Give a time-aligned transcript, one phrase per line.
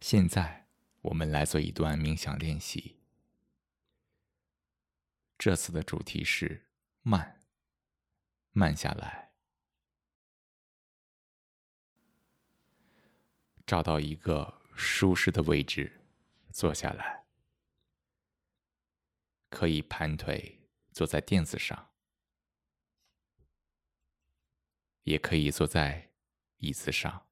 [0.00, 0.68] 现在，
[1.00, 3.00] 我们来做一段冥想练习。
[5.38, 6.68] 这次的主题是
[7.02, 7.42] 慢，
[8.52, 9.32] 慢下来，
[13.66, 16.00] 找到一个舒适的位置
[16.52, 17.24] 坐下来，
[19.50, 21.90] 可以盘腿坐在垫子上，
[25.02, 26.12] 也可以坐在
[26.58, 27.25] 椅子上。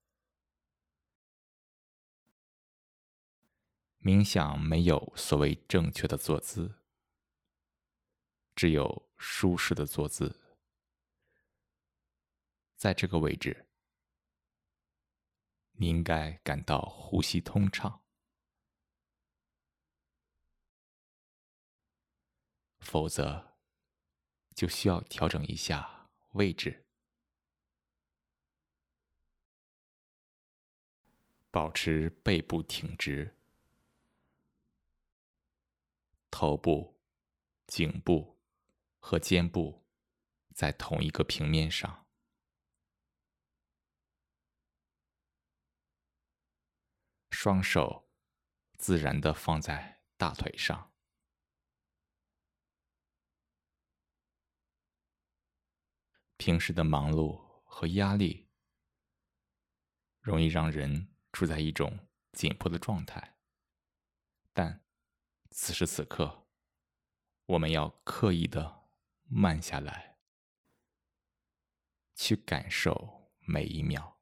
[4.05, 6.75] 冥想没有所谓正确的坐姿，
[8.55, 10.59] 只有舒适的坐姿。
[12.77, 13.67] 在这个位置，
[15.73, 18.05] 你应该感到呼吸通畅，
[22.81, 23.57] 否则
[24.55, 26.85] 就需要调整一下位置，
[31.51, 33.35] 保持背部挺直。
[36.37, 37.01] 头部、
[37.69, 38.41] 颈部
[38.99, 39.87] 和肩部
[40.53, 42.09] 在同一个平面上，
[47.31, 48.11] 双手
[48.77, 50.93] 自然的放在大腿上。
[56.37, 58.51] 平时的忙碌和压力
[60.19, 63.37] 容易让人处在一种紧迫的状态，
[64.53, 64.84] 但。
[65.57, 66.49] 此时此刻，
[67.47, 68.89] 我们要刻意的
[69.29, 70.19] 慢下来，
[72.17, 74.19] 去感受每一秒。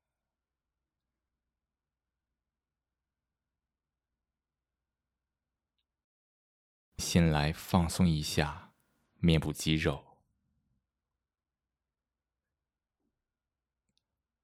[6.99, 8.75] 先来放松一下
[9.15, 10.19] 面部肌肉，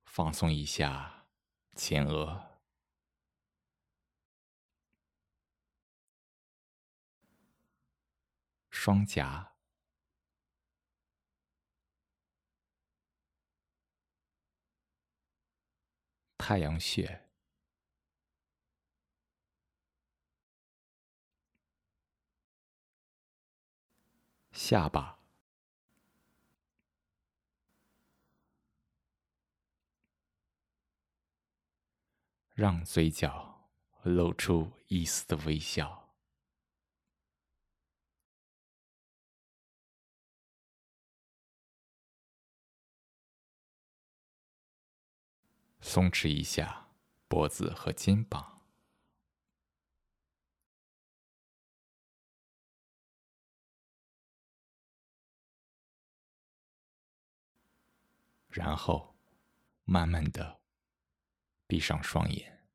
[0.06, 1.26] 放松一下
[1.76, 2.47] 前额。
[8.80, 9.56] 双颊、
[16.38, 17.28] 太阳穴、
[24.52, 25.18] 下巴，
[32.54, 33.68] 让嘴角
[34.04, 36.07] 露出一丝的微笑。
[45.88, 46.86] 松弛一下
[47.28, 48.60] 脖子和肩膀，
[58.50, 59.16] 然后
[59.84, 60.60] 慢慢的
[61.66, 62.68] 闭上双眼。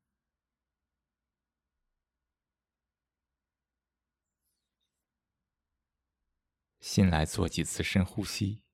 [6.80, 8.64] 先来做几次深呼吸，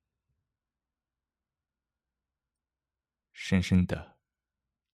[3.35, 4.20] 深深的。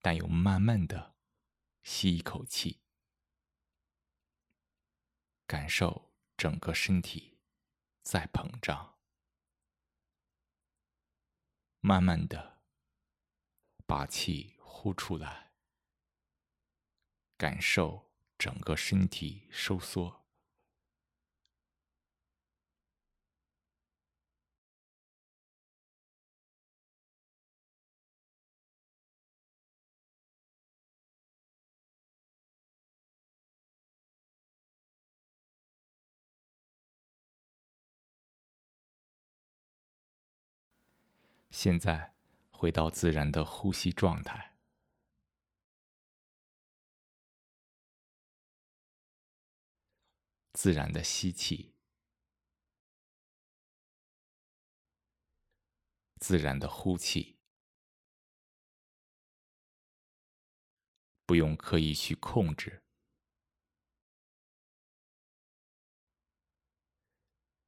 [0.07, 1.17] 但又慢慢的
[1.83, 2.79] 吸一口气，
[5.45, 7.37] 感受整个身体
[8.03, 8.97] 在膨胀。
[11.81, 12.61] 慢慢的
[13.85, 15.51] 把气呼出来，
[17.35, 20.26] 感受整个身体收缩。
[41.59, 42.13] 现在
[42.51, 44.55] 回到自然的呼吸状态，
[50.53, 51.73] 自然的吸气，
[56.19, 57.39] 自然的呼气，
[61.25, 62.83] 不用刻意去控制。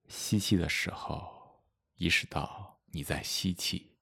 [0.08, 1.64] 吸气的时候，
[1.96, 2.79] 意识到。
[2.92, 3.96] 你在吸气，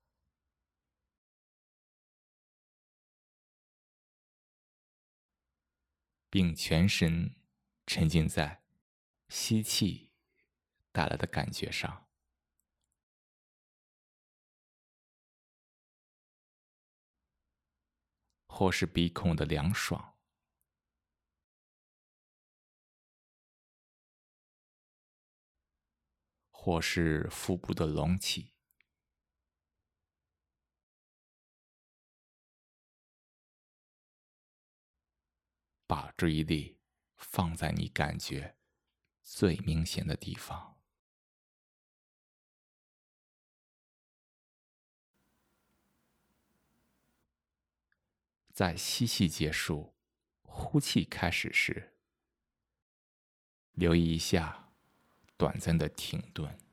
[6.29, 7.35] 并全神
[7.85, 8.63] 沉浸在
[9.29, 10.11] 吸气
[10.91, 12.07] 带来的感觉上，
[18.47, 20.17] 或是鼻孔的凉爽，
[26.51, 28.56] 或是腹部的隆起。
[35.87, 36.77] 把注意力
[37.15, 38.57] 放在你感觉
[39.23, 40.75] 最明显的地方。
[48.53, 49.93] 在吸气结束、
[50.41, 51.93] 呼气开始时，
[53.73, 54.71] 留意一下
[55.37, 56.66] 短暂的停顿。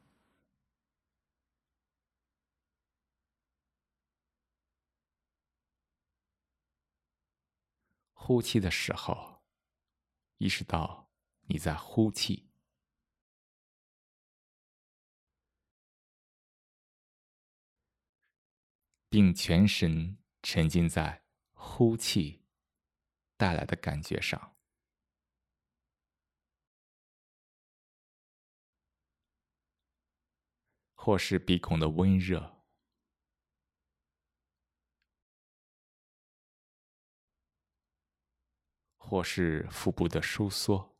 [8.26, 9.44] 呼气的时候，
[10.38, 11.10] 意识到
[11.42, 12.48] 你在呼气，
[19.10, 21.22] 并全神沉浸在
[21.52, 22.46] 呼气
[23.36, 24.56] 带来的感觉上，
[30.94, 32.53] 或是鼻孔的温热。
[39.06, 40.96] 或是腹部的收缩，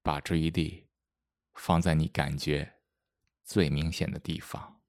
[0.00, 0.88] 把注意力
[1.54, 2.80] 放在你感觉
[3.42, 4.80] 最明显的地方。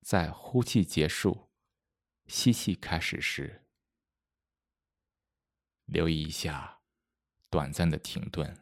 [0.00, 1.50] 在呼气结束、
[2.26, 3.66] 吸气开始时，
[5.84, 6.77] 留意一下。
[7.50, 8.56] 短暂的停顿，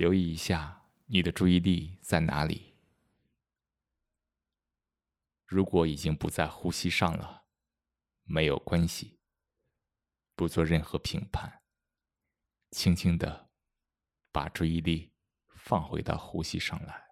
[0.00, 2.74] 留意一下你的注意力在哪里。
[5.44, 7.44] 如果已经不在呼吸上了，
[8.22, 9.20] 没有关系，
[10.34, 11.62] 不做任何评判，
[12.70, 13.50] 轻轻的
[14.32, 15.12] 把注意力
[15.54, 17.09] 放回到呼吸上来。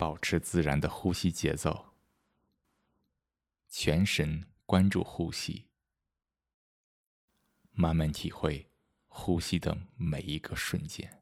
[0.00, 1.92] 保持自然的呼吸节奏，
[3.68, 5.66] 全神关注呼吸。
[7.72, 8.70] 慢慢体会
[9.08, 11.19] 呼吸的每一个瞬间。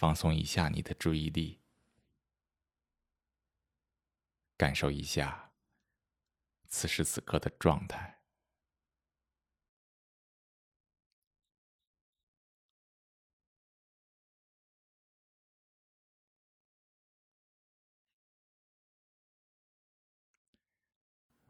[0.00, 1.60] 放松一下你的注意力，
[4.56, 5.52] 感受一下
[6.68, 8.22] 此时此刻的状态。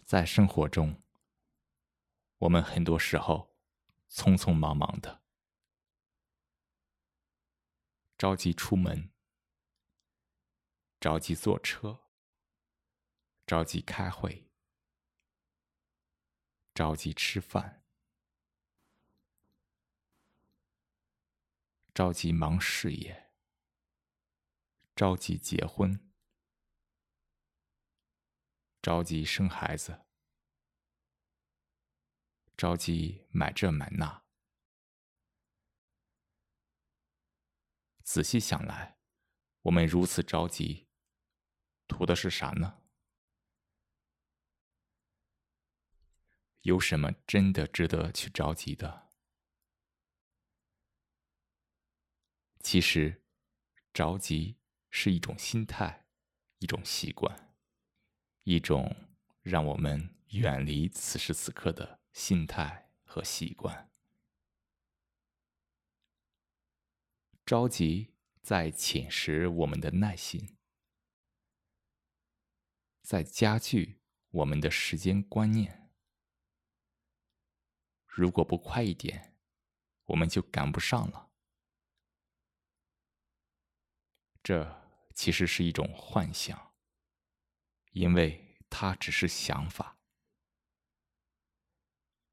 [0.04, 1.00] 在生活中，
[2.38, 3.54] 我们很多时候
[4.10, 5.22] 匆匆忙忙的。
[8.20, 9.10] 着急出门，
[11.00, 12.10] 着急坐车，
[13.46, 14.50] 着急开会，
[16.74, 17.82] 着急吃饭，
[21.94, 23.32] 着急忙事业，
[24.94, 26.12] 着急结婚，
[28.82, 30.04] 着急生孩子，
[32.54, 34.19] 着急买这买那。
[38.12, 38.98] 仔细想来，
[39.62, 40.88] 我们如此着急，
[41.86, 42.82] 图的是啥呢？
[46.62, 49.10] 有什么真的值得去着急的？
[52.58, 53.22] 其实，
[53.92, 54.58] 着急
[54.90, 56.08] 是一种心态，
[56.58, 57.54] 一种习惯，
[58.42, 58.92] 一种
[59.42, 63.89] 让我们远离此时此刻的心态和习惯。
[67.50, 70.56] 着急在侵蚀我们的耐心，
[73.02, 75.90] 在加剧我们的时间观念。
[78.06, 79.36] 如果不快一点，
[80.04, 81.32] 我们就赶不上了。
[84.44, 86.72] 这其实是一种幻想，
[87.90, 89.98] 因为它只是想法。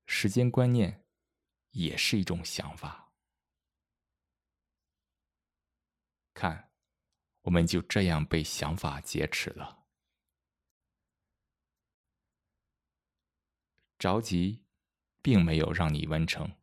[0.05, 1.03] 时间观念
[1.71, 3.06] 也是一种想法。
[6.39, 6.69] 看，
[7.41, 9.87] 我们就这样被想法劫持了。
[13.97, 14.63] 着急，
[15.23, 16.55] 并没有让你完成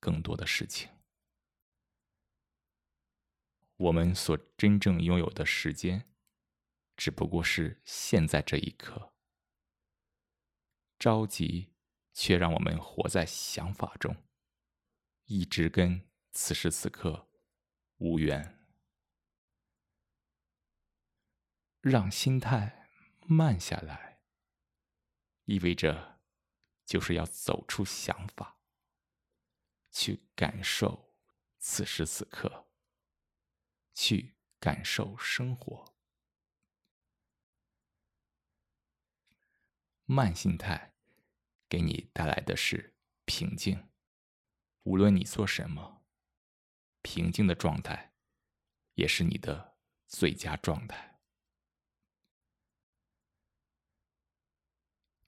[0.00, 0.90] 更多的事情。
[3.76, 6.10] 我们所真正拥有的时间，
[6.96, 9.14] 只不过是现在这一刻。
[10.98, 11.72] 着急，
[12.12, 14.16] 却让我们活在想法中，
[15.26, 17.28] 一直跟此时此刻
[17.98, 18.55] 无缘。
[21.88, 22.90] 让心态
[23.28, 24.18] 慢下来，
[25.44, 26.18] 意味着
[26.84, 28.58] 就是要走出想法，
[29.92, 31.14] 去感受
[31.60, 32.66] 此时此刻，
[33.94, 35.94] 去感受生活。
[40.06, 40.92] 慢心态
[41.68, 43.88] 给你带来的是平静，
[44.82, 46.04] 无论你做什么，
[47.02, 48.12] 平静的状态
[48.94, 49.78] 也是你的
[50.08, 51.15] 最佳状态。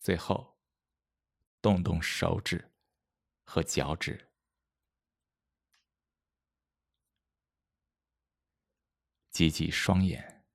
[0.08, 0.58] 最后
[1.60, 2.72] 动动手指
[3.44, 4.32] 和脚趾
[9.28, 10.46] 挤挤双眼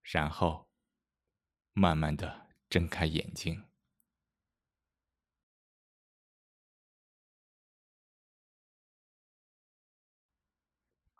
[0.00, 0.66] 然后
[1.74, 3.70] 慢慢的睁开眼睛。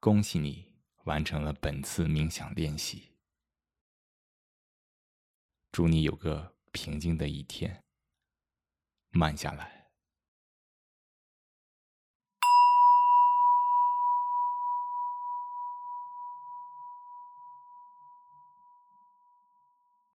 [0.00, 0.73] 恭喜你
[1.04, 3.13] 完成了本次冥想练习。
[5.75, 7.83] 祝你有个平静的一天。
[9.11, 9.84] 慢下来。